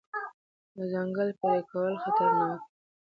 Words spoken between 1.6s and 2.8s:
کول خطرناک دي.